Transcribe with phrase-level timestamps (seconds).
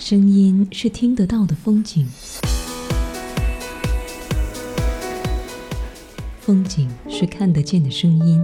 [0.00, 2.06] 声音是听得到的风景，
[6.40, 8.42] 风景是看得见的声音。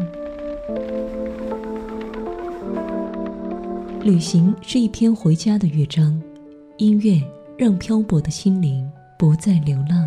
[4.03, 6.23] 旅行是一篇回家的乐章，
[6.77, 7.19] 音乐
[7.57, 8.87] 让漂泊的心灵
[9.19, 10.07] 不再流浪。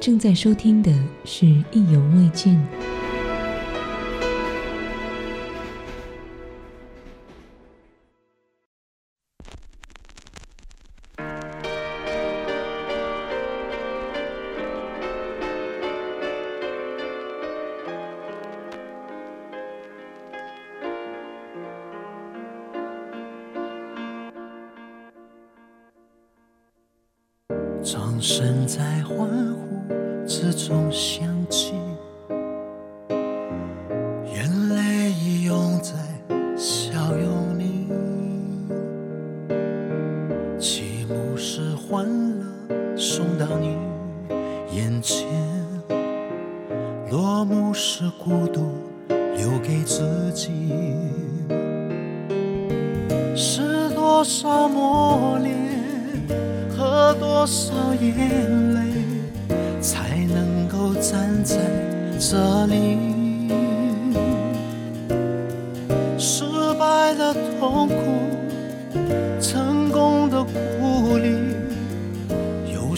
[0.00, 0.90] 正在收听的
[1.26, 2.54] 是《意犹未尽》。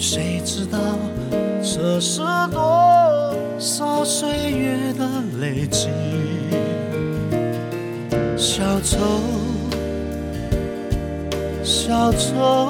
[0.04, 0.78] 谁知道
[1.62, 5.08] 这是多少岁月的
[5.40, 5.88] 累积？
[8.36, 8.98] 小丑，
[11.62, 12.68] 小丑。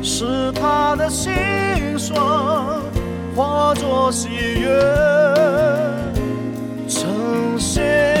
[0.00, 1.32] 是他的心
[1.98, 2.16] 酸
[3.34, 4.28] 化作喜
[4.60, 4.68] 悦，
[6.88, 8.15] 呈现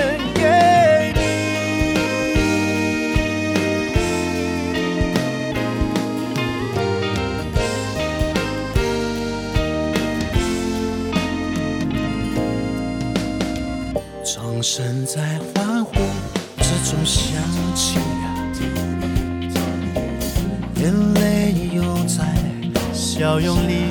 [15.06, 15.22] 在
[15.54, 15.92] 欢呼
[16.58, 17.40] 之中响
[17.76, 18.00] 起。
[20.74, 22.24] 眼泪又在
[22.92, 23.84] 笑容里，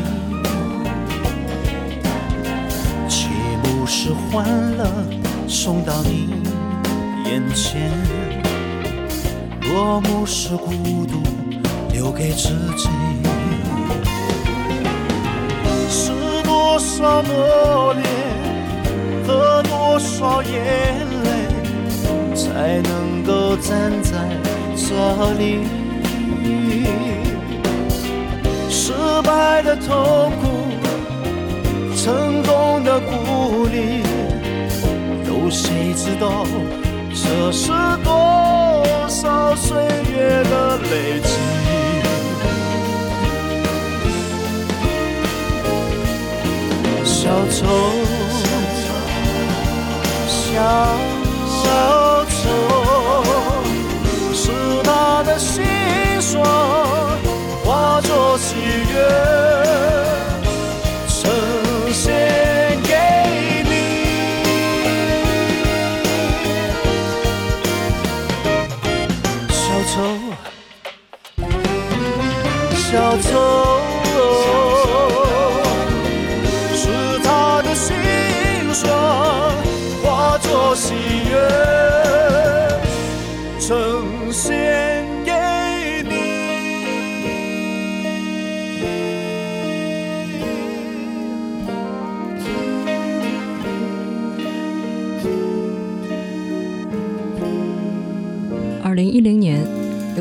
[3.07, 3.29] 起
[3.63, 4.45] 幕是欢
[4.77, 4.85] 乐
[5.47, 6.43] 送到你
[7.25, 7.89] 眼前，
[9.61, 11.23] 落幕是孤独
[11.93, 12.89] 留给自己。
[15.89, 16.11] 是
[16.43, 18.03] 多少磨练
[19.25, 20.53] 和多少眼
[21.23, 21.29] 泪，
[22.35, 24.13] 才能够站在
[24.75, 25.67] 这里？
[28.69, 28.93] 失
[29.23, 30.43] 败的痛苦，
[31.95, 34.03] 成功的鼓励，
[35.27, 36.45] 有谁知道
[37.09, 37.71] 这是
[38.03, 39.75] 多少岁
[40.13, 41.29] 月的累积？
[47.03, 47.65] 小丑，
[50.55, 51.14] 小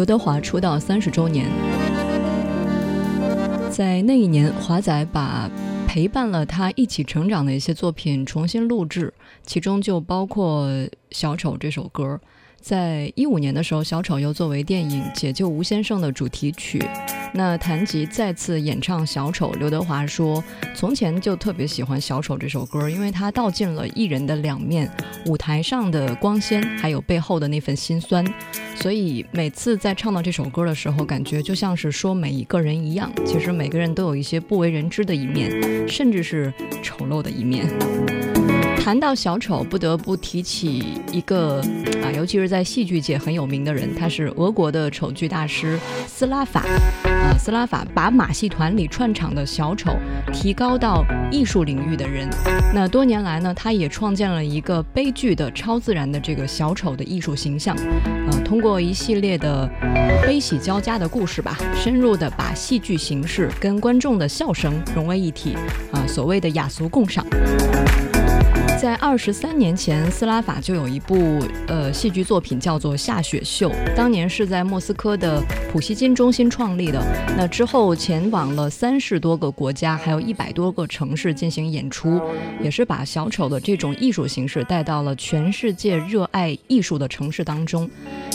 [0.04, 1.46] 刘德华出道三十周年。
[3.70, 5.50] 在那一年，华仔把
[5.88, 10.68] 陪伴了他一起成长的一些作品重新录制，其中就包括
[11.10, 12.20] 《小丑》这首歌。
[12.64, 16.82] 在一五年的时候，小丑又作为电影《解救吴先生》的主题曲。
[17.34, 20.42] 那谈及再次演唱小丑，刘德华说
[20.74, 24.90] ：“从前就特别喜欢小丑这首歌，因为它道尽了艺人的两面，
[25.26, 28.24] 舞台上的光鲜，还有背后的那份心酸。
[28.74, 36.50] 所以每次在唱到这首歌的时候，感觉就像是说每一个人一样，其实每个人都有一些不为人知的一面，甚至是
[36.82, 37.68] 丑陋的一面。”
[38.84, 41.58] 谈到小丑，不得不提起一个
[42.02, 46.60] 啊，尤其是在戏剧界很有名的人，他是俄国的丑剧大师斯拉法。
[47.02, 49.96] 啊，斯拉法把马戏团里串场的小丑
[50.34, 52.28] 提高到艺术领域的人。
[52.74, 57.74] 那多年来呢，他也创建了一个悲剧的超自然的这个小丑的艺术形象。
[57.74, 59.66] 啊，通过一系列的
[60.26, 65.56] 悲喜交加的故事吧，深入的把戏剧形式跟观众的笑声融为一体。
[65.90, 67.24] 啊，所谓的雅俗共赏。
[68.84, 75.42] 在二十三年前，斯拉法就有一部呃戏剧作品叫做《下雪秀》，当年是在莫斯科的
[75.72, 77.02] 普希金中心创立的。
[77.34, 82.20] 那之后前往了三十多个国家，还有一百多个城市进行演出，
[82.60, 87.88] 也是把小丑的这种艺术形式带到了全世界热爱艺术的城市当中。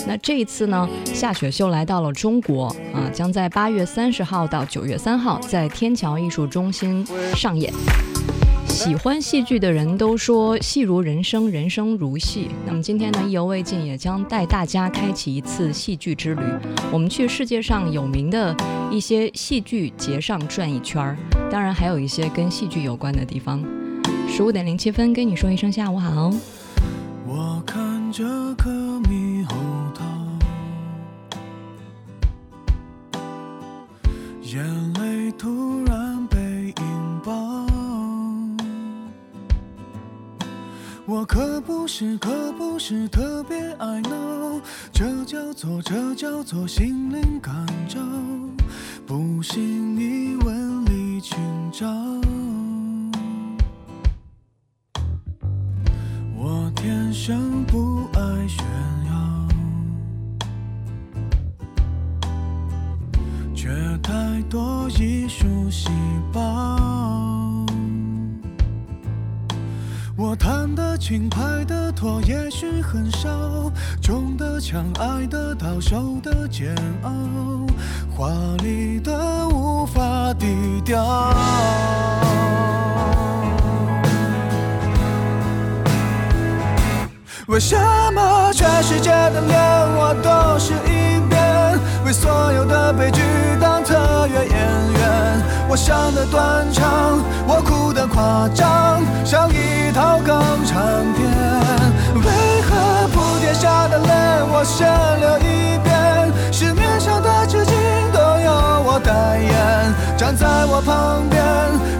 [0.07, 7.05] 那这一次呢，《下雪秀》来到了中国啊，将在八月三十号到九月三号在天桥艺术中心
[7.35, 7.71] 上演。
[8.69, 12.47] 喜欢戏剧的人都说戏如人生，人生如戏。
[12.65, 16.41] 那么今天呢，意犹未尽，也将带大家开启一次戏剧之旅。
[16.91, 18.55] 我们去世界上有名的
[18.89, 21.17] 一些戏剧节上转一圈儿，
[21.51, 23.61] 当然还有一些跟戏剧有关的地方。
[24.29, 26.31] 十五点零七分，跟你说一声下午好。
[27.27, 28.23] 我看着
[28.55, 29.55] 可猕猴
[29.93, 30.05] 桃，
[34.41, 36.08] 眼泪突然
[41.09, 44.61] 我可不是，可不是特别爱闹，
[44.91, 47.51] 这叫做，这叫做心灵感
[47.87, 47.99] 召。
[49.07, 51.35] 不信你问李清
[51.71, 51.87] 照。
[56.37, 58.63] 我天生不爱炫
[59.07, 59.47] 耀，
[63.55, 63.67] 却
[64.03, 65.89] 太多艺术细
[66.31, 66.58] 胞。
[70.99, 73.29] 轻，拍的拖，也许很少，
[74.01, 77.09] 重的枪，爱的到，受的煎熬，
[78.15, 78.29] 华
[78.61, 80.45] 丽的无法低
[80.83, 81.33] 调。
[87.47, 87.75] 为什
[88.13, 89.59] 么全世界的脸
[89.95, 91.79] 我都是一遍？
[92.05, 93.21] 为所有的悲剧
[93.59, 94.49] 当特约演
[94.93, 95.41] 员？
[95.69, 101.29] 我想的断肠，我哭的夸张，像一套港产片。
[102.15, 104.11] 为何铺垫下的泪
[104.51, 104.87] 我先
[105.19, 106.33] 流一遍？
[106.51, 107.71] 市面上的纸巾
[108.11, 108.51] 都由
[108.83, 110.17] 我代言。
[110.17, 111.45] 站在我旁边，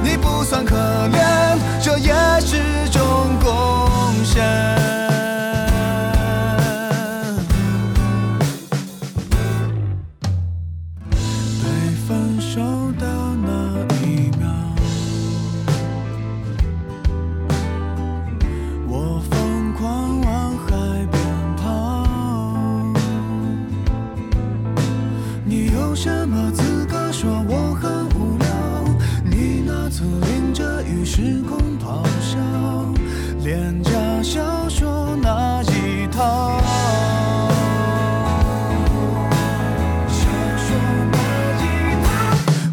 [0.02, 2.12] 你不算可怜，这也
[2.42, 3.00] 是种
[3.40, 5.09] 贡献。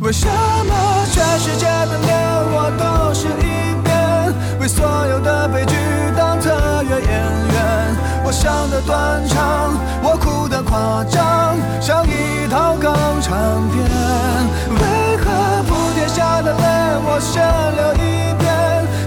[0.07, 2.17] 为什么全世界的脸
[2.53, 4.33] 我都是一遍？
[4.61, 5.75] 为所有的悲剧
[6.17, 6.49] 当特
[6.85, 7.11] 约演
[7.51, 7.97] 员？
[8.25, 9.75] 我想的断肠，
[10.05, 13.37] 我哭的夸张，像一套港产
[13.73, 13.83] 片。
[14.79, 16.63] 为何铺垫下的泪
[17.03, 17.43] 我先
[17.75, 18.47] 流一遍？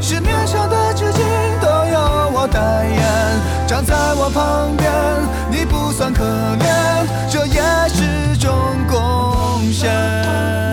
[0.01, 1.23] 市面上的纸巾
[1.61, 3.01] 都由我代言。
[3.65, 4.91] 站在我旁边，
[5.49, 8.51] 你不算可怜，这也是种
[8.89, 10.68] 贡献。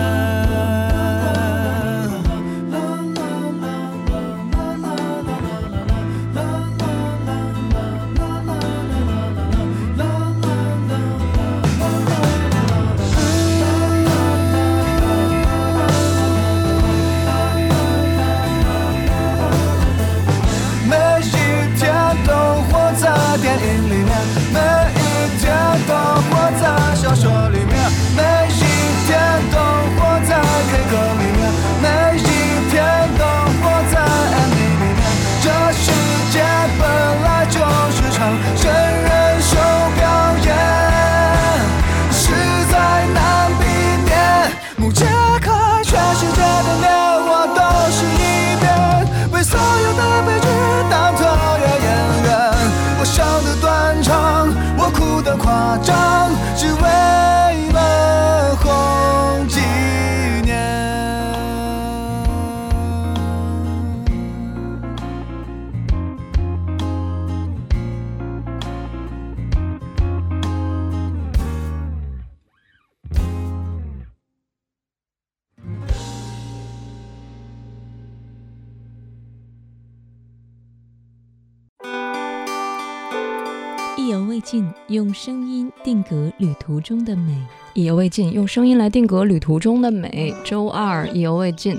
[84.37, 87.35] 意犹未尽，用声音定格旅途中的美。
[87.73, 90.31] 意犹未尽，用声音来定格旅途中的美。
[90.43, 91.75] 周二意犹未尽，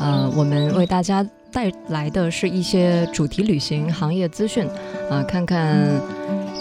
[0.00, 4.66] 呃，我们为大家带来的是一些主题旅行行业资讯，
[5.10, 6.00] 啊，看看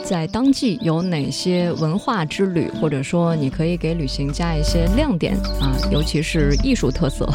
[0.03, 7.25] 在当季有哪些文化之旅，或者说你可以给旅行加一些亮点啊，尤其是艺术特色。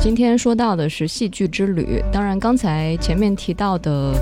[0.00, 4.14] 今天说到的是戏剧之旅，当然刚才前面提到的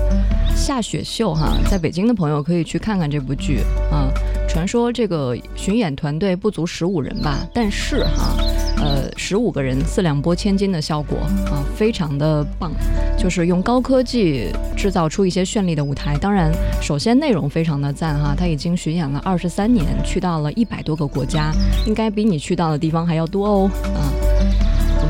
[0.55, 3.59] 下雪秀哈，在北京的朋友可以去看看这部剧
[3.91, 4.09] 啊。
[4.47, 8.37] 传说这个巡演团队不足十五人吧，但是哈，
[8.77, 11.17] 呃，十五个人四两拨千斤的效果
[11.51, 12.71] 啊，非常的棒，
[13.17, 16.15] 就是用高科技制造出一些绚丽的舞台。
[16.17, 16.51] 当然，
[16.81, 21.51] 首先内容非常的赞哈，他已经巡演了二十三年，去到了一百多个国家，
[21.87, 24.32] 应该比你去到的地方还要多哦啊。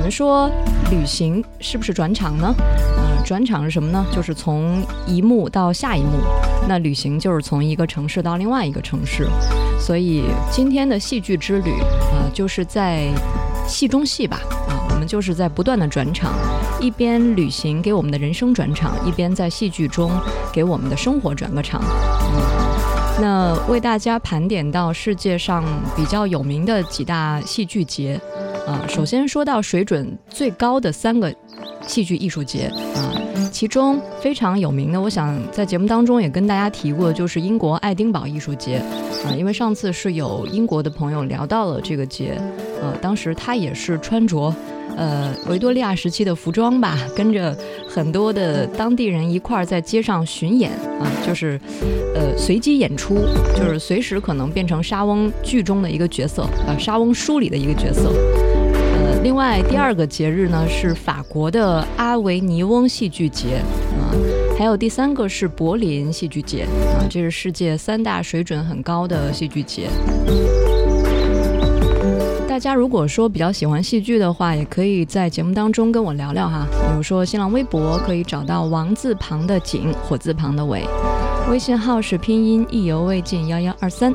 [0.04, 0.52] 我们说
[0.92, 2.54] 旅行是不是转场呢？
[2.60, 4.06] 嗯，转场是什么呢？
[4.12, 6.20] 就是从一幕到下一幕。
[6.68, 9.26] 那旅行就是从一个城市到另外一个城市，
[9.80, 11.72] 所以今天的戏剧之旅
[12.12, 13.08] 啊，就是在
[13.66, 16.34] 戏中戏吧啊，我们就是在不断的转场，
[16.82, 20.12] 一边旅行给我们的人生转场，一边在戏剧中
[20.52, 21.82] 给我们的生活转个场。
[23.22, 25.64] 那为大家盘点到世界上
[25.96, 28.20] 比较有名的几大戏剧节
[28.66, 31.34] 啊，首先说到水准最高的三个
[31.86, 33.14] 戏剧艺术节啊。
[33.52, 38.78] 其中非常有名的，我想在节目当中也跟大家提过，就是英国爱丁堡艺术节，
[39.24, 42.42] 啊，因为上次是有英国的朋友聊到了这个节，
[42.82, 44.54] 呃，当时他也是穿着，
[44.98, 47.56] 呃，维多利亚时期的服装吧，跟着
[47.88, 51.60] 很多的当地人一块儿在街上巡演，啊，就是，
[52.16, 53.16] 呃，随机演出，
[53.56, 58.12] 就是随时可能变成沙翁剧中的一个角色，呃，沙翁书里的一个角色。
[59.24, 63.56] 另外，第二个节日呢是法国的阿维尼翁戏剧节
[63.98, 64.12] 啊，
[64.60, 69.88] 还有第三个是柏林戏剧节啊，这是世界三大水准很高的戏剧节。
[72.50, 80.84] 大家如果说比较喜欢戏剧的话，也可以在节目当中跟我聊聊哈，比如说新浪微博可以找到王字旁的景，火字旁的伟，
[81.50, 84.14] 微信号是拼音意犹未尽幺幺二三。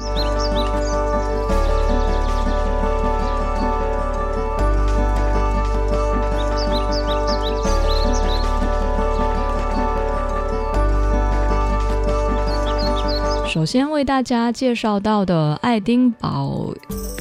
[13.58, 16.72] 首先为大家介绍到的爱丁堡，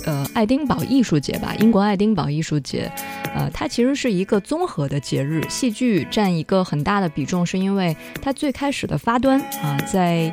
[0.05, 2.91] 呃，爱丁堡艺术节吧，英国爱丁堡艺术节，
[3.33, 10.31] 呃，它其实是一个综合的节日，戏剧占一个很大的比重，是因为它最开始的发端啊，在。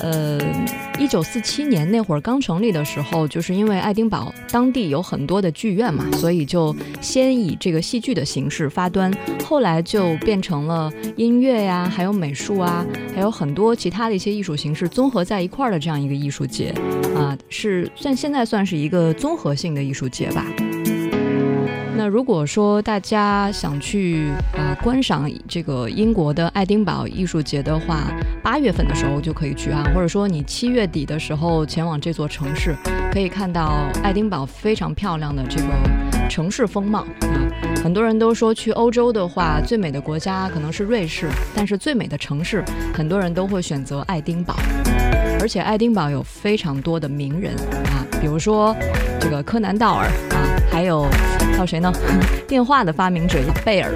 [0.00, 0.38] 呃，
[0.98, 9.12] 一九四七年那会儿刚成立的时候，就是因为爱丁堡当地有很多的剧院嘛，所以就先以这个戏剧的形式发端，
[9.44, 12.84] 后来就变成了音乐呀，还有美术啊，
[13.14, 16.74] 还有很多其他的一些艺术形式综合在一块儿的这样一个艺术节
[17.14, 20.46] 啊，是算现在算是一个综合性的艺术节吧。
[21.96, 28.10] 那如果说大家想去啊观赏这个英国的爱丁堡艺术节的话，
[28.42, 32.74] 八月份的时候就可以去啊，或者说你七月底的时候前往这座城市，
[33.12, 37.38] 可以看到爱丁堡非常漂亮的这个城市风貌啊。
[37.82, 44.56] 很多人都说去欧洲的话，最美的国家可能是瑞士，但是最美的城市，很多人都会选择爱丁堡。
[45.40, 47.54] 而且爱丁堡有非常多的名人
[47.86, 48.74] 啊，比如说
[49.20, 50.40] 这个柯南道尔啊，
[50.74, 51.04] 还有
[51.52, 51.92] 还有谁呢？
[52.48, 53.92] 电话的发明者贝尔。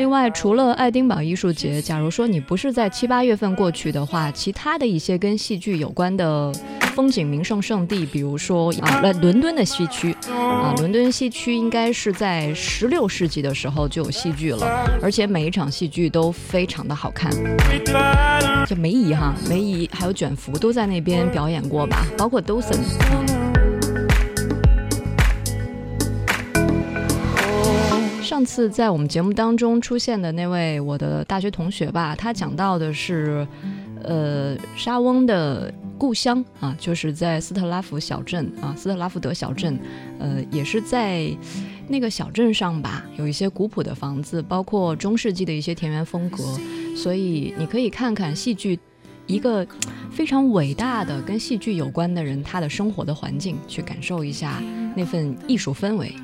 [0.00, 6.50] 另外，除了爱丁堡艺术节，假如说你不是在七八月份过去的话，其他的一些跟戏剧有关的。
[6.94, 14.66] 风景名胜圣地，比如说啊，伦伦敦的西区啊，伦敦西区应该是在十六世纪的时候就有戏剧了，
[15.00, 17.30] 而且每一场戏剧都非常的好看。
[18.66, 22.80] 就梅姨哈，梅姨还有卷福都在那边表演过吧，包括 Dawson。
[28.30, 33.44] 上次在我们节目当中出现的那位我的大学同学吧，他讲到的是。
[34.02, 39.78] 呃，沙翁的故乡啊，就是在斯特拉福小镇啊，斯特拉福德小镇，
[40.18, 41.30] 呃，也是在
[41.86, 46.42] 那个小镇上吧，有一些古朴的房子，包括中世纪的一些田园风格，
[46.96, 48.78] 所以你可以看看戏剧
[49.26, 49.66] 一个
[50.10, 54.62] 非常伟大的跟戏剧有关的人他的生活的环境，去感受一下
[54.96, 56.14] 那份艺术氛围。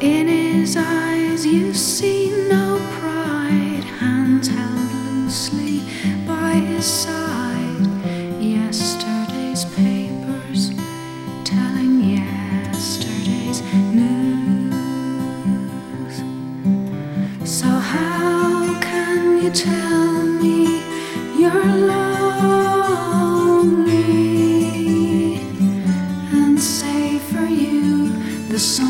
[0.00, 5.80] In his eyes, you see no pride, hands held loosely
[6.26, 7.19] by his side.
[28.60, 28.89] So.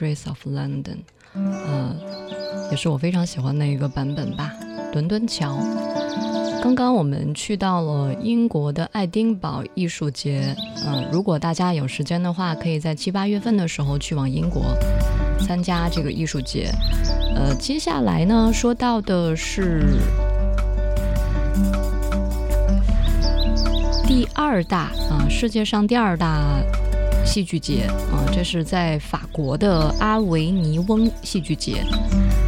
[0.00, 0.82] Streets of London》，
[1.34, 1.94] 呃，
[2.70, 4.50] 也是我非常喜欢的一个版本吧。
[4.94, 5.58] 伦敦桥。
[6.62, 14.74] 刚刚我们去到了英国的爱丁堡艺术节，嗯、如果大家有时间的话，可以在七八月份的时候去往英国
[15.46, 16.70] 参加这个艺术节。
[17.36, 19.84] 呃，接下来呢，说到的是
[24.06, 26.62] 第二大啊、世界上第二大
[27.30, 31.84] 戏剧节啊、这是在法国的阿维尼翁戏剧节。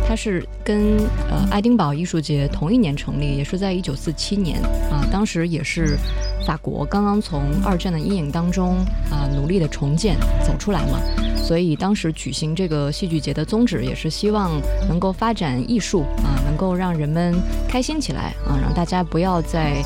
[0.09, 0.99] 它是跟
[1.31, 5.97] 呃爱丁堡艺术节同一年成立，也是在一九四七年啊，当时也是
[6.45, 10.99] 法国刚刚从二战的阴影当中啊努力的重建走出来嘛，
[11.37, 17.33] 所以当时举行这个戏剧节的宗旨也是希望能够发展艺术啊，能够让人们
[17.69, 19.81] 开心起来啊，让大家不要在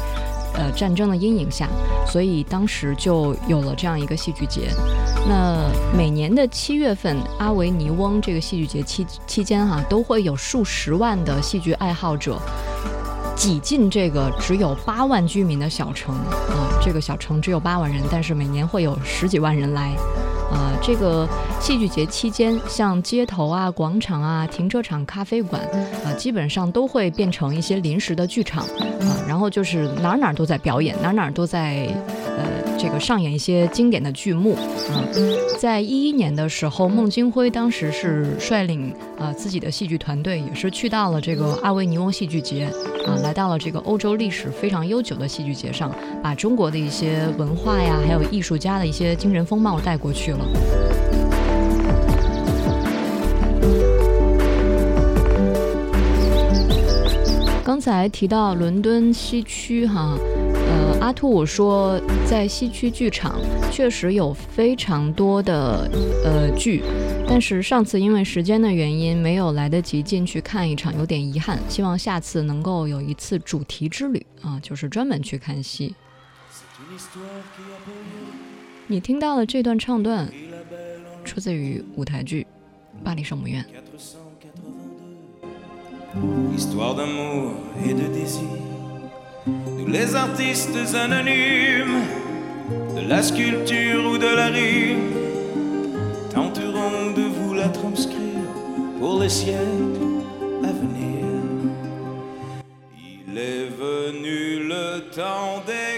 [0.56, 1.68] 呃战争的阴影下，
[2.06, 4.70] 所以当时就有了这样一个戏剧节。
[5.28, 12.40] 那每年的七月份，阿维尼翁这个戏剧节期期间哈、都会有数十万的戏剧爱好者
[13.36, 19.94] 挤进这个只有八万居民的小城啊、这个小城只有八万人，但是每年会有十几万人来。
[20.50, 21.28] 啊、这个
[21.60, 25.60] 戏剧节期间，像街头啊、广场啊、停车场、咖啡馆
[26.04, 31.88] 啊、基本上都会变成一些临时的剧场啊、然后就是哪哪都在表演，哪哪都在
[32.38, 35.02] 呃这个上演一些经典的剧目啊、
[35.58, 42.64] 在一一年的时候，孟京辉当时是率领啊、自己的戏剧团队，也是去到了这个阿维尼翁戏剧节
[43.06, 45.90] 啊、来到了这个欧洲历史非常悠久的戏剧节上，
[46.22, 50.46] 把中国的一些文化呀，还有艺术家的一些精神风貌带过去了。
[57.64, 60.16] 刚才提到伦敦西区哈，
[61.06, 63.40] 阿兔说在西区剧场
[63.70, 65.88] 确实有非常多的
[66.24, 66.82] 呃剧，
[67.28, 71.60] 但是上次因为时间的原因没有来得及进去看一场，有点遗憾。
[71.68, 75.94] 希望下次能够有一次主题之旅啊，就是专门去看戏。
[78.88, 80.28] 你听到的这段唱段
[81.24, 82.44] 出自于舞台剧
[83.04, 83.64] 《巴黎圣母院》。
[89.46, 92.02] Nous les artistes anonymes
[92.96, 95.12] de la sculpture ou de la rime
[96.34, 98.50] tenterons de vous la transcrire
[98.98, 100.22] pour les siècles
[100.64, 101.24] à venir.
[103.28, 105.96] Il est venu le temps des.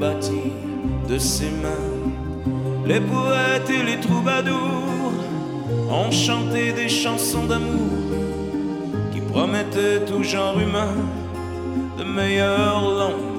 [0.00, 0.52] Bâties
[1.08, 1.88] de ses mains.
[2.86, 5.12] Les poètes et les troubadours
[5.90, 7.98] ont chanté des chansons d'amour
[9.12, 10.94] qui promettaient tout genre humain
[11.98, 13.29] de meilleurs lendemains.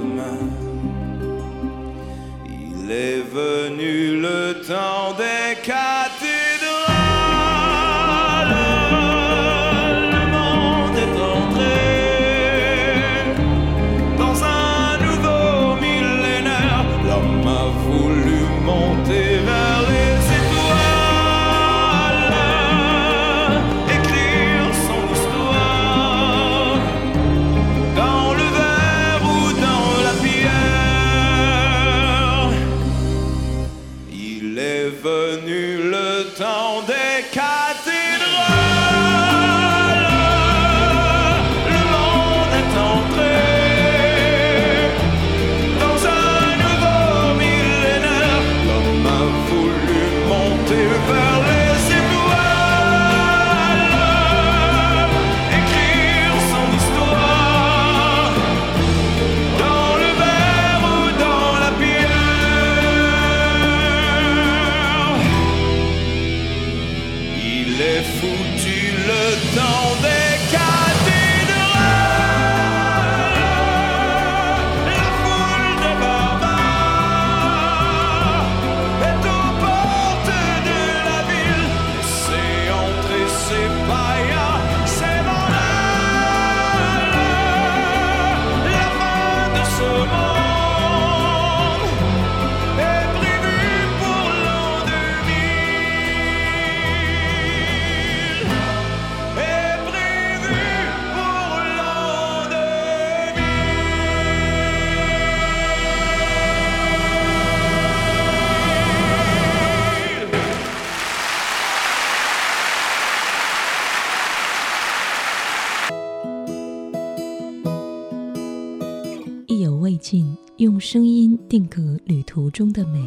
[121.52, 122.98] 定格旅途中的美。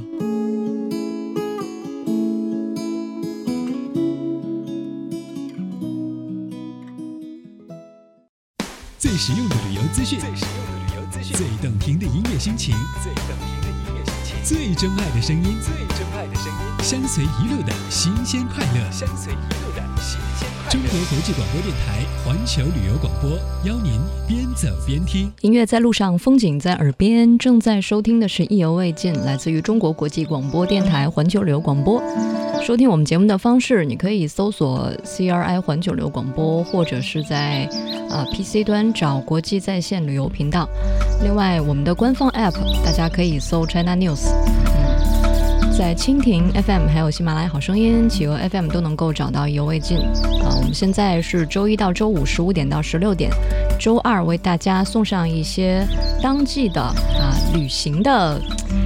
[8.99, 19.83] 最实用的旅游资讯，最实用的旅游资讯，最动听的音乐心情，最动听的音乐心情，最真爱的声音，最真爱的声音，相随一路的新鲜快乐，相随一路的
[20.95, 23.31] 国国际广播电台环球旅游广播，
[23.69, 23.95] 邀您
[24.29, 25.29] 边走边听。
[25.41, 27.37] 音乐在路上，风景在耳边。
[27.37, 32.01] 正在收听的是《意犹未尽》，来自于中国国际广播电台环球旅游广播。
[32.63, 37.69] 收听我们节目的方式，你可以搜索 CRI 环球旅游广播，或者是在
[38.09, 40.69] 呃 PC 端找国际在线旅游频道。
[41.25, 42.55] 另外，我们的官方 App
[42.85, 44.29] 大家可以搜 China News。
[45.77, 49.99] 在蜻蜓 FM 还有喜马拉雅好声音、企鹅 FM 都能够找到《意犹未尽》
[50.45, 50.55] 啊。
[50.57, 53.29] 我们现在是周一到周五十五点到十六点，
[53.77, 55.85] 周二为大家送上一些
[56.23, 58.41] 当季的啊旅行的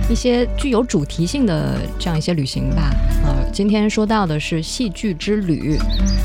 [0.08, 2.94] 一些具有主题性的这样一些旅行吧。
[3.22, 5.78] 啊，今天说到的是戏剧之旅，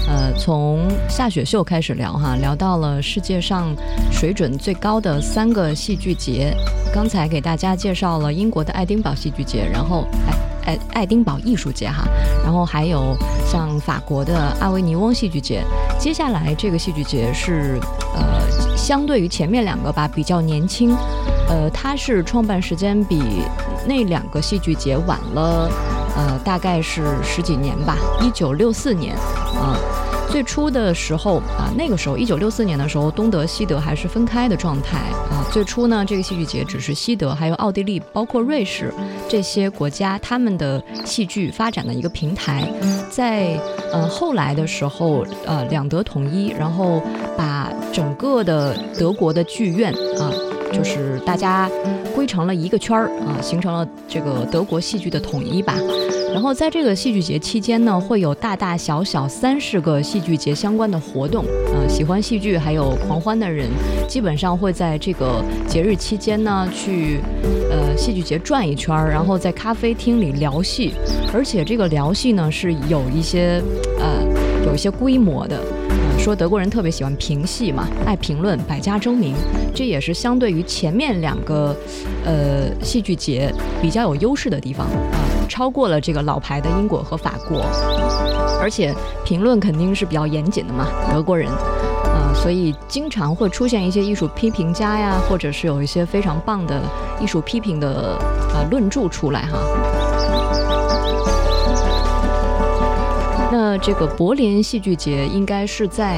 [0.07, 3.75] 呃，从下雪秀开始聊哈，聊到了世界上
[4.12, 6.55] 水准最高的三个戏剧节。
[6.93, 10.33] 刚才给大家介绍了英国的爱丁堡戏剧节，然后爱。
[10.65, 12.07] 爱爱丁堡艺术节哈，
[12.41, 15.62] 然后还有像法国的阿维尼翁戏剧节。
[15.99, 17.77] 接下来这个戏剧节是
[18.15, 20.95] 呃，相对于前面两个吧，比较年轻。
[21.49, 23.21] 呃，它是创办时间比
[23.86, 25.69] 那两个戏剧节晚了，
[26.15, 29.78] 呃，大概是十几年吧，一九六四年啊。
[30.30, 34.97] 最初的时候啊，那个时候一九六四年的时候，东德、西德还是分开的状态
[35.30, 35.45] 啊。
[35.52, 38.91] 最初呢，这个戏剧节只是西德、还有奥地利、包括瑞士
[39.30, 42.67] 这些国家他们的戏剧发展的一个平台。
[43.12, 43.60] 在
[43.91, 46.99] 呃后来的时候，呃两德统一，然后
[47.38, 50.34] 把整个的德国的剧院啊。
[50.73, 51.69] 就是大家
[52.15, 55.75] 归成了一个圈儿啊，形成了这个德国戏剧的统一吧。
[56.33, 61.45] 然后在这个戏剧节期间呢，会有大大小小三十个戏剧节相关的活动。
[61.71, 63.69] 呃，喜欢戏剧还有狂欢的人，
[64.07, 67.19] 基本上会在这个节日期间呢，去
[67.69, 70.95] 呃戏剧节转一圈儿，然后在咖啡厅里聊戏。
[71.31, 73.62] 而且这个聊戏呢，是有一些
[73.99, 75.62] 呃有一些规模的。
[76.23, 79.36] 说德国人特别喜欢评戏嘛，爱评论，百家争鸣，
[79.75, 81.75] 这也是相对于前面两个
[82.23, 87.65] 呃戏剧节比较有优势的地方啊、超过了这个老牌的英国和法国，
[88.62, 91.49] 而且评论肯定是比较严谨的嘛，德国人。
[91.49, 96.81] 啊、所以经常会出现一些艺术批评家呀，或者是有一些非常棒的
[97.19, 98.17] 艺术批评的
[98.53, 99.59] 啊、论著出来哈。
[103.77, 106.17] 这个柏林戏剧节应该是在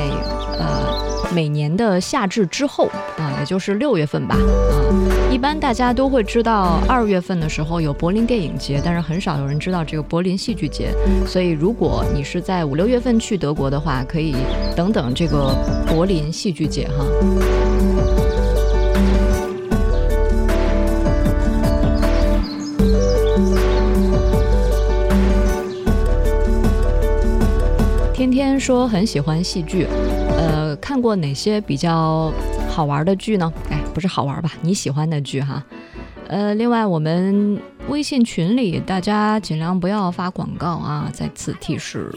[0.57, 2.87] 呃每年的夏至之后
[3.17, 5.31] 啊，也就是六月份吧啊。
[5.31, 10.93] 一般大家都会知道二月份的时候有柏林电影节，但是很少有人知道这个柏林戏剧节。
[11.27, 14.35] 所以如果你是在五六月份去德国的话，可以
[14.75, 15.53] 等等这个
[15.87, 18.14] 柏林戏剧节哈。
[28.59, 29.87] 说很喜欢戏剧，
[30.37, 32.31] 呃，看过哪些比较
[32.69, 33.51] 好玩的剧呢？
[33.69, 34.51] 哎，不是好玩吧？
[34.61, 35.63] 你喜欢的剧哈。
[36.27, 42.11] 呃，另外我们微信群里大家尽量不要发广告啊，在此提示。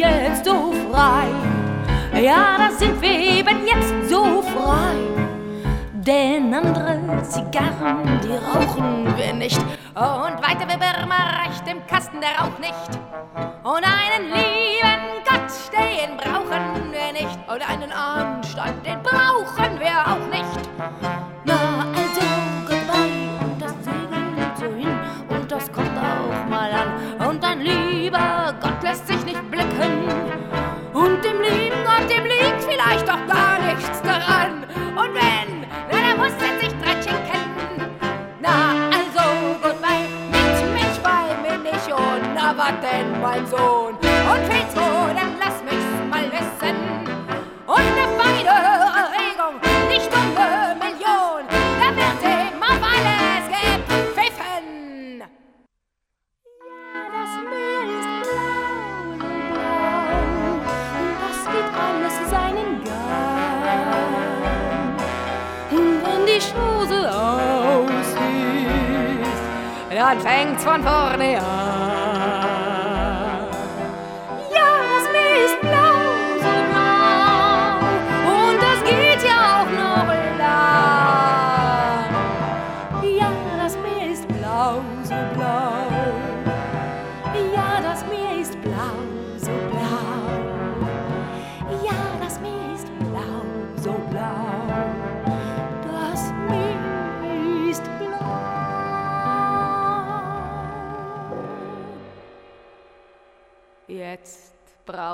[0.00, 1.26] jetzt so frei.
[2.20, 4.96] Ja, da sind wir eben jetzt so frei.
[5.92, 9.58] Denn andere Zigarren, die rauchen wir nicht.
[9.58, 12.98] Und weiter wir immer recht im Kasten, der raucht nicht.
[13.62, 17.38] Und einen lieben Gott, den brauchen wir nicht.
[17.46, 20.70] Und einen Anstand, den brauchen wir auch nicht.
[21.44, 21.99] Na,
[42.70, 43.94] Und denn, mein Sohn?
[43.94, 46.76] Und willst du, dann lass mich's mal wissen.
[47.66, 48.54] Und eine feine
[49.00, 49.56] Erregung,
[49.88, 50.28] nicht um
[50.78, 51.42] Million.
[51.80, 54.66] Da wird ihm auf alles gepfiffen.
[56.94, 60.14] Ja, das Meer ist blau, so blau.
[61.00, 63.80] Und das geht alles seinen Gang.
[65.72, 68.10] Und wenn die Chose aus
[69.20, 69.42] ist,
[69.92, 71.99] dann fängt's von vorne an.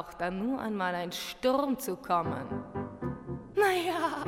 [0.07, 2.47] Braucht da nur einmal ein Sturm zu kommen.
[3.55, 4.25] Naja,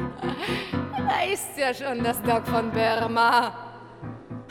[0.96, 3.52] da ist ja schon das Dock von Burma.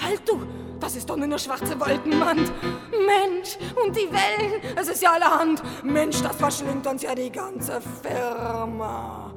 [0.02, 0.46] Halt du,
[0.80, 2.52] das ist doch nur eine schwarze Wolkenwand.
[2.92, 5.62] Mensch, und die Wellen, es ist ja allerhand.
[5.84, 9.34] Mensch, das verschlingt uns ja die ganze Firma.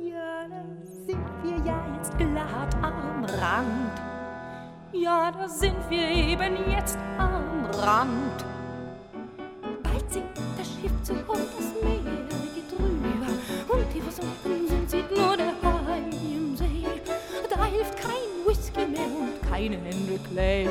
[0.00, 0.64] Ja, da
[1.06, 4.00] sind wir ja jetzt glatt am Rand.
[4.92, 8.44] Ja, da sind wir eben jetzt am Rand.
[10.10, 11.98] Sinkt das Schiff zu und das Meer
[12.54, 13.30] geht drüber.
[13.68, 15.98] Und die versunken sind, sieht nur der Hai
[16.34, 16.84] im See.
[17.48, 20.68] Da hilft kein Whisky mehr und keine Henry Clay.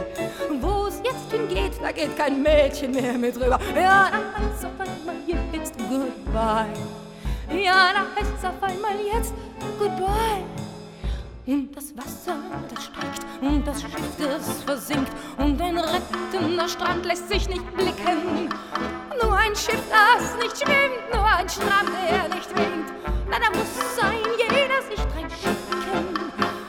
[0.59, 3.59] Wo es jetzt hingeht, da geht kein Mädchen mehr mit rüber.
[3.75, 6.73] Ja, da heißt's auf einmal jetzt Goodbye.
[7.63, 9.33] Ja, da heißt's auf einmal jetzt
[9.79, 10.43] Goodbye.
[11.49, 12.37] Und das Wasser,
[12.69, 18.49] das steigt und das Schiff, das versinkt und ein rettender Strand lässt sich nicht blicken.
[19.19, 22.93] Nur ein Schiff, das nicht schwimmt, nur ein Strand, der nicht winkt.
[23.31, 26.19] Na, da muss sein jeder sich reinschicken.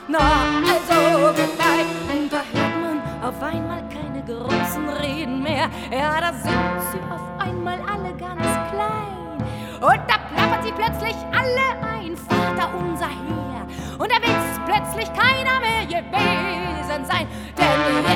[0.08, 1.84] Na, also goodbye.
[2.14, 5.68] Und da hört man auf einmal keine großen Reden mehr.
[5.92, 9.44] Ja, da sind sie auf einmal alle ganz klein.
[9.78, 13.49] Und da plappert sie plötzlich alle ein, Vater unser Herr.
[14.00, 18.09] Und da will's plötzlich keiner mehr gewesen sein, denn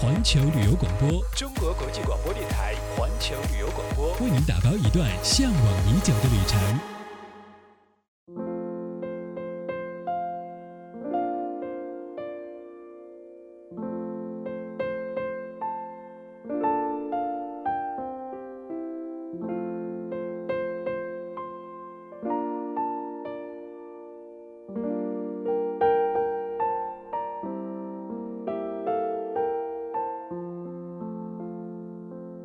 [0.00, 6.93] 环球旅游广播，中国国际广播电台环球旅游广播，为您打包一段向往已久的旅程。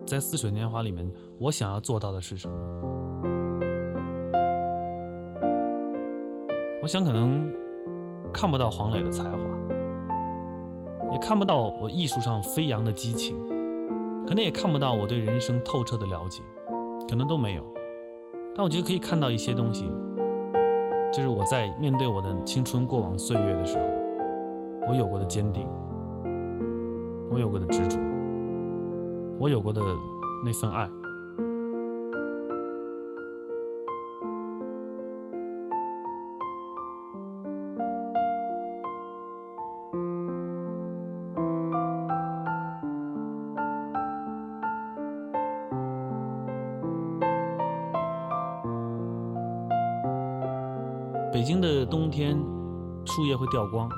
[0.10, 2.56] 在《似水年华》里面，我想要做到的是什么？
[6.82, 7.48] 我想可能
[8.34, 9.38] 看不到黄磊的才华，
[11.12, 13.38] 也看不到我艺术上飞扬的激情，
[14.26, 16.42] 可能也看不到我对人生透彻的了解，
[17.08, 17.64] 可能都没有。
[18.56, 19.92] 但我觉得可以看到一些东西，
[21.14, 23.84] 就是我在面对我的青春过往岁月的时候，
[24.90, 25.68] 我有过的坚定，
[27.30, 28.09] 我有过的执着。
[29.40, 29.82] 我有过的
[30.44, 30.90] 那份爱。
[51.32, 52.38] 北京的冬天，
[53.06, 53.90] 树叶会掉光。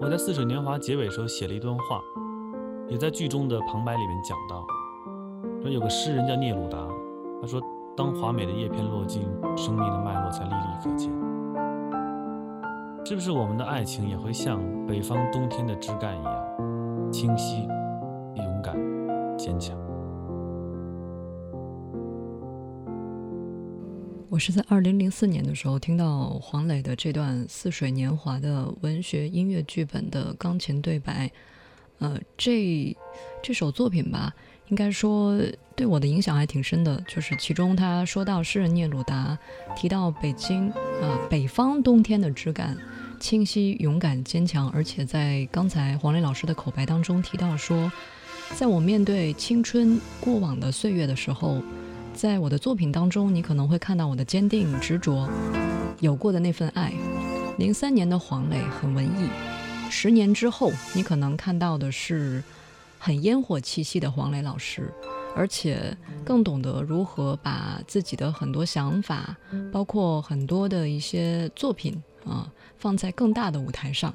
[0.00, 2.00] 我在《似水年华》结尾时候写了一段话。
[2.90, 4.66] 也在剧中的旁白里面讲到，
[5.62, 6.76] 说有个诗人叫聂鲁达，
[7.40, 7.62] 他说
[7.96, 9.22] ：“当华美的叶片落尽，
[9.56, 11.08] 生命的脉络才历历可见。”
[13.06, 17.68] 是不是我们的爱情也会像北方冬天的枝干一样，清晰、
[18.34, 18.76] 勇敢、
[19.38, 19.78] 坚强？
[24.28, 31.30] 我是在二零零四年的时候听到黄磊的这段《似水年华》的文学音乐剧本的钢琴对白。
[32.00, 32.96] 呃，这
[33.42, 34.34] 这首作品吧，
[34.68, 35.38] 应该说
[35.76, 37.02] 对我的影响还挺深的。
[37.06, 39.38] 就是其中他说到诗人聂鲁达
[39.76, 42.76] 提到北京啊，北方冬天的质感，
[43.20, 44.68] 清晰、勇敢、坚强。
[44.70, 47.92] 而且在刚才黄磊老师的口白当中提到说，
[48.56, 51.62] 在我面对青春过往的岁月的时候，
[52.14, 55.28] 在我的作品当中，你可能会看到我的坚定、执着，
[56.00, 56.92] 有过的那份爱。
[57.58, 59.28] 零三年的黄磊很文艺。
[59.90, 62.42] 十年之后，你可能看到的是
[62.98, 64.90] 很烟火气息的黄磊老师，
[65.34, 69.36] 而且更懂得如何把自己的很多想法，
[69.72, 74.14] 包括很多的一些作品啊，放在更大的舞台上。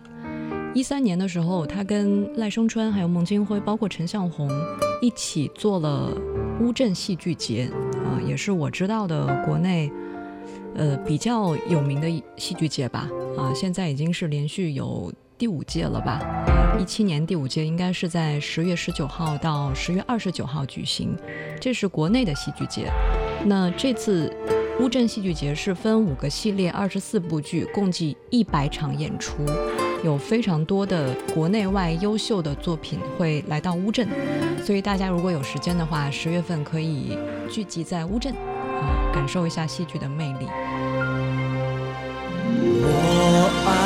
[0.73, 4.49] 一三年的时候，他跟赖声川、还有孟京辉，包括陈向红
[5.01, 6.11] 一起做了
[6.61, 7.69] 乌镇戏剧节
[8.03, 9.91] 啊，也是我知道的国内
[10.75, 15.11] 呃比较有名的戏剧节吧啊，现在已经是连续有。
[15.37, 16.21] 第五届了吧？
[16.79, 21.13] 一七年第五届应该是在十月十九号到十月二十九号举行，
[21.59, 22.89] 这是国内的戏剧节。
[23.45, 24.33] 那这次
[24.79, 29.45] 乌镇戏剧节是分五个系列，二十四部剧，共计一百场演出，
[30.05, 34.07] 有非常多的国内外优秀的作品会来到乌镇，
[34.63, 37.17] 所以大家如果有时间的话，十月份可以
[37.51, 40.47] 聚集在乌镇，啊，感受一下戏剧的魅力。
[42.87, 43.84] 我爱，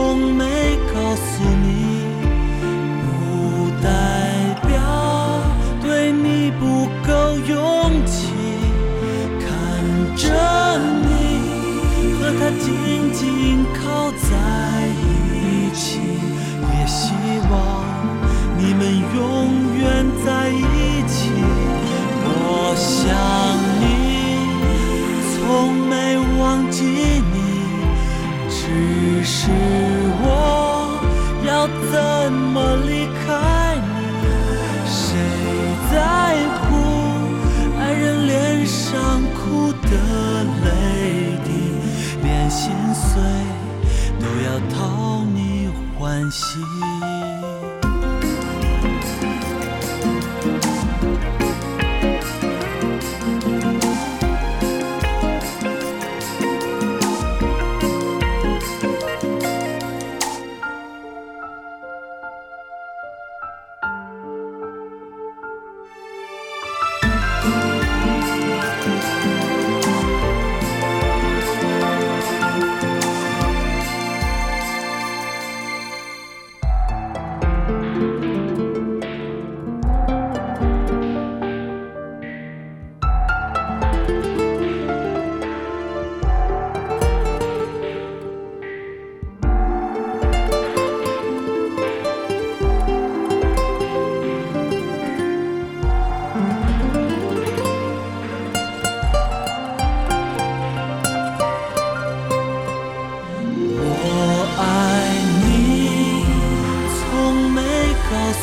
[0.00, 0.44] 从没
[0.94, 1.68] 告诉你，
[3.04, 3.86] 不代
[4.66, 4.72] 表
[5.82, 7.12] 对你不够
[7.46, 7.52] 勇
[8.06, 8.32] 气。
[9.38, 9.46] 看
[10.16, 10.24] 着
[11.04, 13.22] 你和他紧紧
[13.74, 14.26] 靠在
[14.88, 16.00] 一起，
[16.62, 17.12] 也希
[17.50, 17.52] 望
[18.56, 18.80] 你们
[19.14, 19.18] 永
[19.76, 19.84] 远
[20.24, 21.28] 在一起。
[22.24, 23.04] 我想
[23.82, 23.84] 你，
[25.36, 25.38] 从
[25.90, 26.40] 没忘
[26.70, 26.80] 记
[27.34, 27.39] 你，
[28.70, 29.50] 只是
[30.22, 31.02] 我
[31.44, 33.26] 要怎么离开
[33.74, 33.90] 你？
[34.86, 34.94] 谁
[35.90, 35.94] 在
[36.60, 36.68] 乎
[37.80, 39.88] 爱人脸上哭的
[40.64, 40.68] 泪
[41.44, 41.48] 滴，
[42.22, 43.20] 连心碎
[44.20, 45.68] 都要讨你
[45.98, 46.58] 欢喜。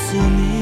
[0.09, 0.56] 做你，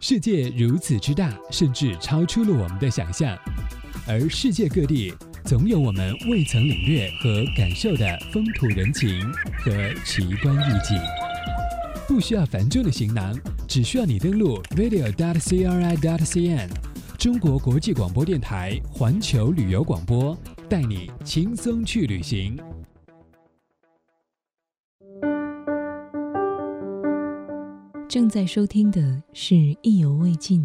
[0.00, 3.36] 世界如此之大，甚至超出了我们的想象。
[4.06, 5.12] 而世界各地
[5.44, 9.20] 总有我们未曾领略和感受的风土人情
[9.58, 9.72] 和
[10.04, 10.96] 奇观异景。
[12.06, 13.36] 不需要繁重的行囊，
[13.66, 16.68] 只需要你登录 radio.dot.cri.dot.cn，
[17.18, 20.38] 中国国际广播电台环球旅游广播，
[20.68, 22.56] 带你轻松去旅行。
[28.08, 30.64] 正在收听的是《意犹未尽》。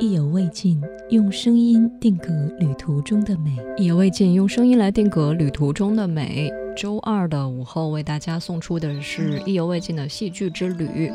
[0.00, 3.56] 意犹未尽，用声音定格旅途中的美。
[3.76, 6.50] 意犹未尽，用声音来定格旅途中的美。
[6.76, 11.12] 周二的午后为大家送出的是意犹未尽的戏剧之旅。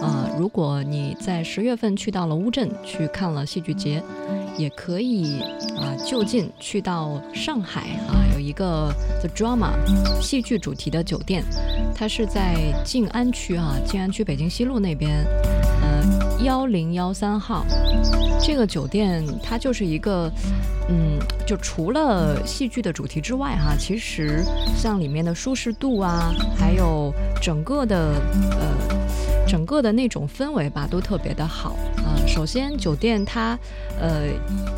[0.00, 4.02] 啊、如果你在十月份去到了乌镇去看了戏剧节，
[4.56, 5.40] 也可以
[5.78, 9.72] 啊、就近去到上海啊，有一个 The Drama
[10.20, 11.44] 戏剧主题的酒店，
[11.94, 15.24] 它是在静安区啊，静安区北京西路那边，
[15.82, 17.64] 呃，幺零幺三号。
[18.40, 20.30] 这个酒店它就是一个，
[20.88, 24.44] 嗯，就除了戏剧的主题之外哈，其实
[24.76, 28.20] 像里面的舒适度啊，还有整个的
[28.52, 28.76] 呃
[29.46, 31.76] 整个的那种氛围吧，都特别的好。
[31.98, 33.58] 啊、首先，酒店它
[34.00, 34.28] 呃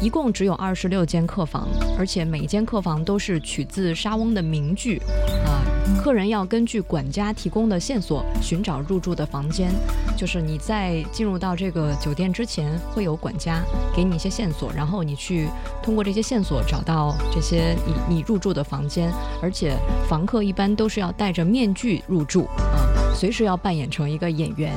[0.01, 5.01] 一共只有二十六间客房，而且每一间客房都是取自莎翁的名句
[5.45, 5.61] 啊、
[6.03, 9.71] 客人要根据管家提供的线索寻找入住的房间，
[10.16, 13.62] 就是你在进入到这个酒店之前，会有管家
[13.95, 15.49] 给你一些线索，然后你去
[15.83, 19.12] 通过这些线索找到这些你你入住的房间，
[19.43, 19.77] 而且
[20.09, 22.89] 房客一般都是要戴着面具入住啊、
[23.19, 24.73] 随时要扮演成一个演员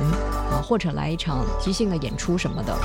[0.50, 2.76] 啊，或者来一场即兴的演出什么的。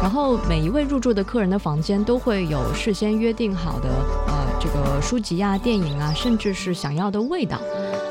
[0.00, 3.90] 然后每一位入住的客人的房间都会有事先约定好的
[4.28, 7.60] 呃这个书籍啊、电影啊，甚至是想要的味道。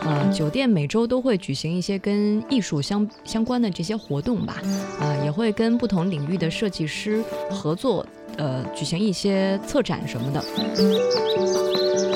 [0.02, 4.58] 呃，酒店每周都会举行一些跟艺术相相关的这些活动吧，
[5.00, 8.06] 呃，也会跟不同领域的设计师合作，
[8.38, 11.67] 呃，举行一些策展什么的。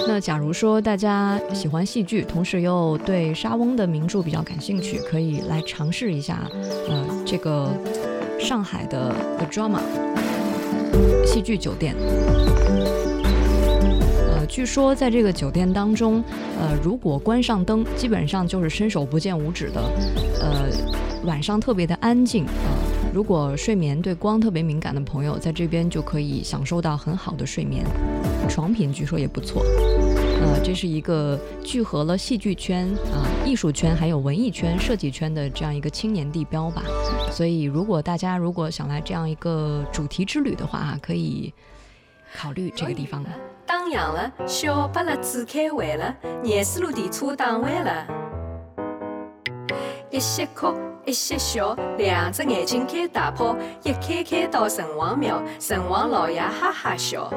[0.08, 6.49] 那假如说大家喜欢戏剧，同时又对莎翁的名著比较感兴趣，可以来尝试一下，
[6.89, 7.70] 呃，这个
[8.39, 9.80] 上海的 The Drama
[11.26, 11.95] 戏剧酒店。
[14.28, 16.24] 呃，据说在这个酒店当中，
[16.60, 19.82] 呃，如果关上灯，基本上就是伸手不见五指的，
[20.41, 20.68] 呃，
[21.24, 22.68] 晚上特别的安静啊、
[23.14, 27.86] 如果睡眠对光特别敏感的朋友，在这边就可以享受到很好的睡眠，
[28.49, 29.64] 床品据说也不错。
[29.64, 36.84] 呃，这是一个聚合了戏剧圈啊、艺术圈还有文艺圈、设计圈的这样一个青年地标吧。
[37.32, 41.53] 所以，如果大家如果想来这样一个主题之旅的话，可以
[42.36, 43.22] 考虑这个地方。
[43.24, 43.30] 了。
[43.68, 48.07] 当烊了，小巴拉子开会了，廿四路电车打完了。
[50.09, 50.74] 一些哭，
[51.06, 57.28] 一些笑，两只眼睛开大炮，一开开到城隍庙，城隍老爷哈哈笑。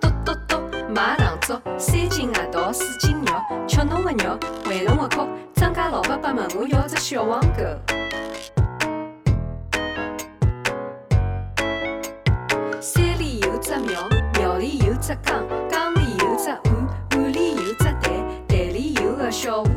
[0.00, 0.56] 嘟嘟嘟，
[0.94, 3.34] 买糖粥，三斤核桃，四斤肉，
[3.66, 5.26] 吃侬的肉，还侬的哭。
[5.54, 7.64] 张家老伯伯问我要只小黄狗。
[12.80, 14.08] 山里有只庙，
[14.38, 16.62] 庙里有只缸，缸里有只碗，
[17.10, 18.12] 碗里有只蛋，
[18.46, 19.68] 蛋里有个小和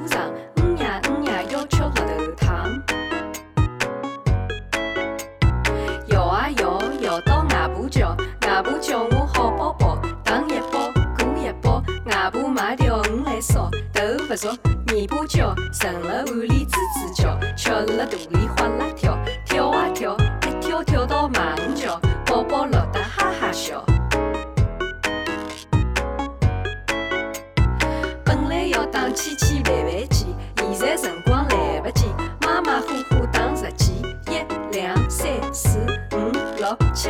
[14.42, 20.16] 豆腐熟，尾巴焦，盛了碗里吱吱叫，吃了肚里哗啦跳，跳啊跳，
[20.48, 23.84] 一跳跳到马五桥，宝宝乐得哈哈笑。
[28.24, 30.28] 本来要打千千万万件，
[30.58, 32.06] 现在辰光来不及，
[32.42, 35.80] 马马虎虎打十件，一两三四
[36.14, 37.10] 五六七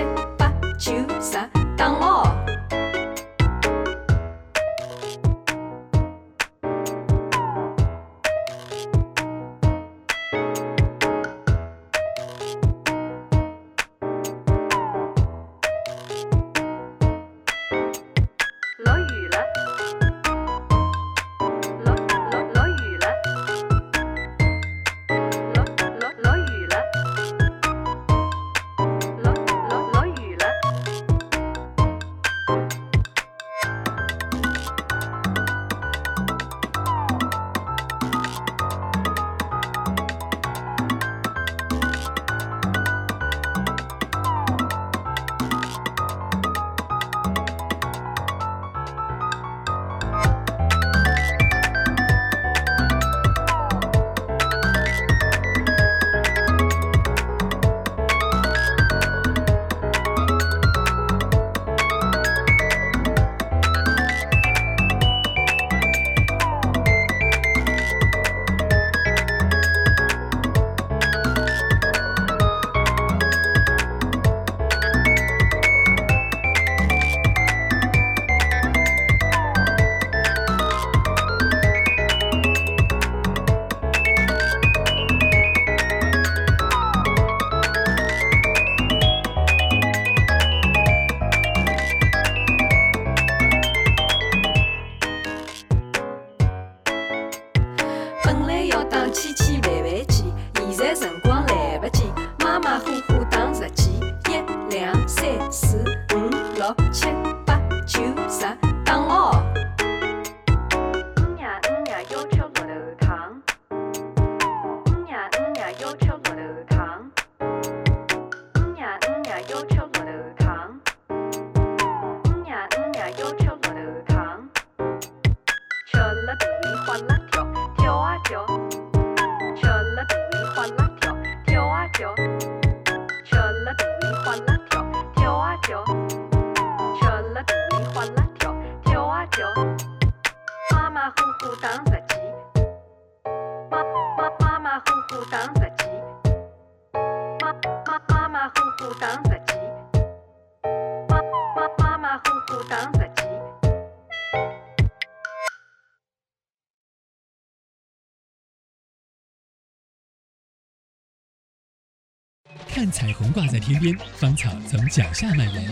[162.92, 165.70] 彩虹挂在天边，芳草从脚下蔓延。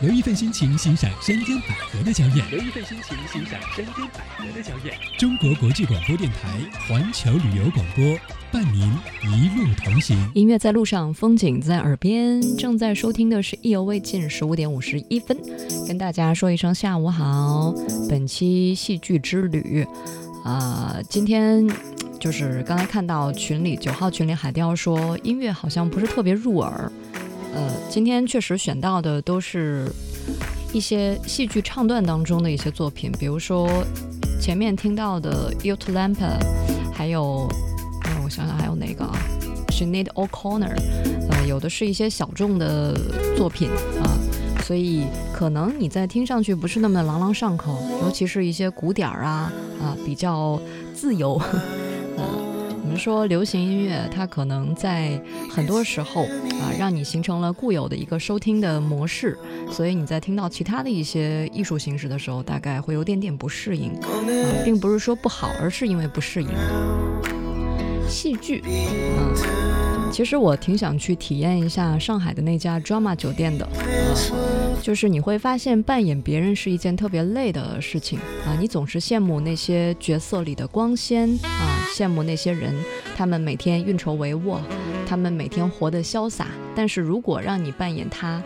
[0.00, 2.44] 留一份心情欣赏山间百合的娇艳。
[2.50, 4.92] 留一份心情欣赏山间百合的娇艳。
[5.16, 6.58] 中国国际广播电台
[6.88, 8.04] 环球旅游广播，
[8.50, 8.82] 伴您
[9.22, 10.30] 一路同行。
[10.34, 12.42] 音乐在路上，风景在耳边。
[12.56, 15.38] 正在收听的是意犹未尽，十五点五十一分，
[15.86, 17.72] 跟大家说一声下午好。
[18.08, 19.86] 本期戏剧之旅，
[20.44, 21.64] 啊、今天
[22.24, 26.90] 就是刚才看到群里九号群里海雕说音乐好像不是特别入耳，
[27.54, 29.86] 呃，今天确实选到的都是
[30.72, 33.68] 一些戏剧唱段当中的一些作品，比如说
[34.40, 36.24] 前面听到的 u to l a m p
[36.94, 37.46] 还有，
[38.04, 39.12] 呃，我想想还有哪个啊
[39.68, 40.74] s h a n e d O'Connor，
[41.28, 42.98] 呃，有的是一些小众的
[43.36, 43.68] 作品
[44.02, 44.08] 啊。
[44.62, 45.04] 所以
[45.34, 50.58] 可能你在听上去不是那么朗朗上口，尤其是一些鼓点儿啊啊比较
[50.94, 51.38] 自由。
[52.16, 52.24] 嗯，
[52.82, 59.38] 我们说流行音乐，它可能在很多时候啊，让你形成了固有的一个收听的模式，
[59.70, 63.90] 所以你在听到其他的一些艺术形式的时候，大概会有点点不适应。
[64.00, 64.08] 啊，
[64.64, 66.48] 并不是说不好，而是因为不适应。
[68.06, 74.14] 戏剧，嗯，其实我挺想去体验一下上海的那家 Drama 酒店的，呃，
[74.84, 82.74] 就是你会发现扮演别人是一件特别累的事情啊，你总是羡慕那些角色里的光鲜啊，羡慕那些人，
[83.16, 84.58] 他们每天运筹帷幄，
[85.06, 88.42] 他们每天活得潇洒，但是如果让你扮演他。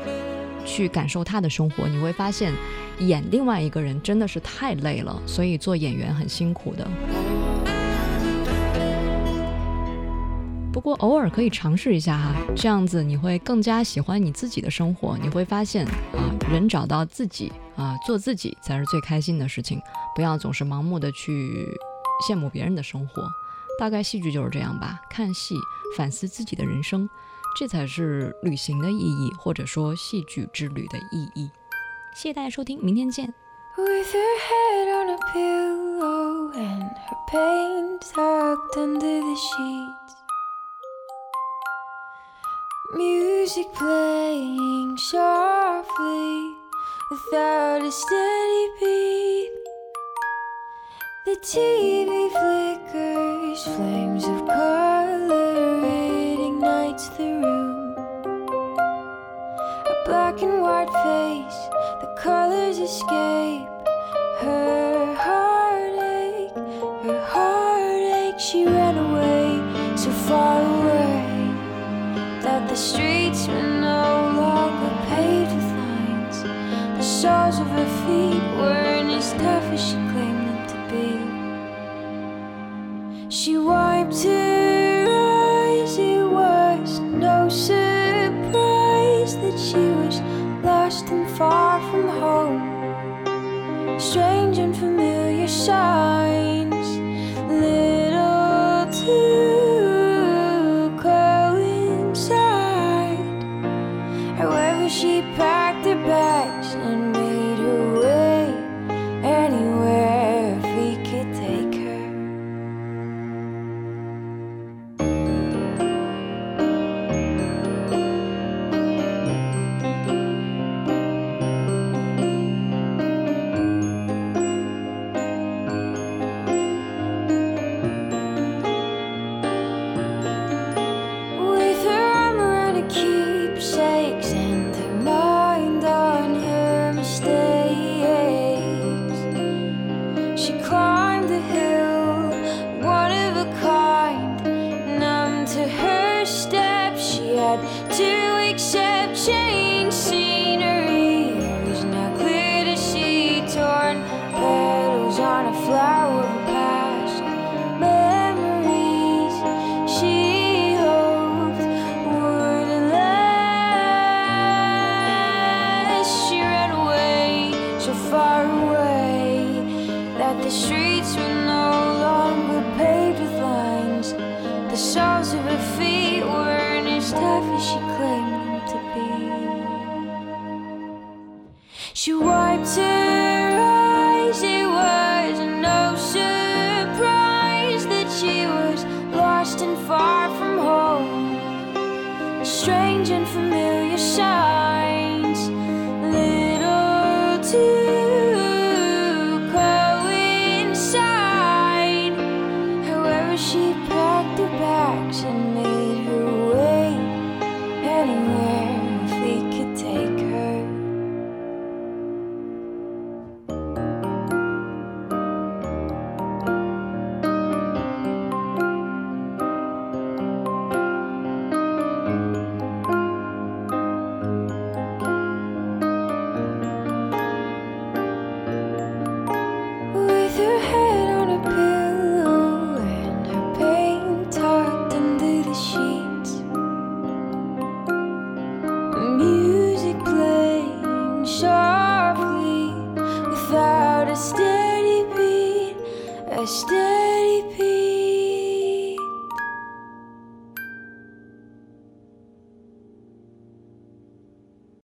[0.64, 2.53] 去感受他的生活，你会发现，
[2.99, 6.86] 演另外一个人真的是太累了，所以做演员很辛苦的。
[10.79, 15.18] 不过偶尔可以尝试一下哈，这样子你会更加喜欢你自己的生活。
[15.18, 19.83] 你会发现啊，人找到自己啊，做自己才是最开心的事情。
[20.14, 21.66] 不要总是盲目的去
[22.24, 23.29] 羡慕别人的生活。
[23.76, 25.57] 大概戏剧就是这样吧，看戏
[25.97, 27.11] 反思自己的人生，
[27.59, 31.51] 这才是旅行的意义，或者说戏剧之旅的意义。
[32.14, 33.26] 谢谢大家收听，明天见。
[33.76, 39.97] With her head on a pillow and her pain tucked under the sheet.
[42.95, 46.57] Music playing softly
[47.11, 49.51] without a steady beat.
[51.26, 57.95] The TV flickers, flames of color, it ignites the room.
[59.84, 61.61] A black and white face,
[62.01, 63.68] the colors escape.
[64.41, 64.78] Her
[77.87, 78.88] feet were